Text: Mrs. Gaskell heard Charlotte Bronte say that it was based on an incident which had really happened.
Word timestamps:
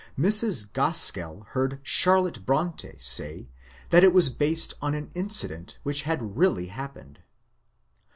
Mrs. 0.17 0.73
Gaskell 0.73 1.41
heard 1.49 1.79
Charlotte 1.83 2.43
Bronte 2.43 2.97
say 2.97 3.49
that 3.91 4.03
it 4.03 4.13
was 4.15 4.29
based 4.31 4.73
on 4.81 4.95
an 4.95 5.11
incident 5.13 5.77
which 5.83 6.01
had 6.09 6.35
really 6.35 6.65
happened. 6.69 7.19